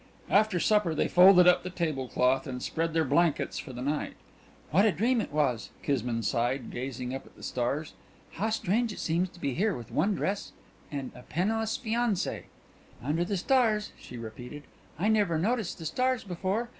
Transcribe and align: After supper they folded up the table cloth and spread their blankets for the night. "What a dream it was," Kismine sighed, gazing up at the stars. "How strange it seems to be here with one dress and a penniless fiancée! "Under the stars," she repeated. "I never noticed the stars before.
After 0.31 0.59
supper 0.59 0.95
they 0.95 1.07
folded 1.07 1.45
up 1.45 1.61
the 1.61 1.69
table 1.69 2.07
cloth 2.07 2.47
and 2.47 2.63
spread 2.63 2.95
their 2.95 3.05
blankets 3.05 3.59
for 3.59 3.71
the 3.71 3.83
night. 3.83 4.15
"What 4.71 4.83
a 4.83 4.91
dream 4.91 5.21
it 5.21 5.31
was," 5.31 5.69
Kismine 5.83 6.23
sighed, 6.23 6.71
gazing 6.71 7.13
up 7.13 7.27
at 7.27 7.35
the 7.35 7.43
stars. 7.43 7.93
"How 8.31 8.49
strange 8.49 8.91
it 8.91 8.97
seems 8.99 9.29
to 9.29 9.39
be 9.39 9.53
here 9.53 9.77
with 9.77 9.91
one 9.91 10.15
dress 10.15 10.53
and 10.91 11.11
a 11.13 11.21
penniless 11.21 11.77
fiancée! 11.77 12.45
"Under 13.03 13.23
the 13.23 13.37
stars," 13.37 13.91
she 13.99 14.17
repeated. 14.17 14.63
"I 14.97 15.07
never 15.07 15.37
noticed 15.37 15.77
the 15.77 15.85
stars 15.85 16.23
before. 16.23 16.69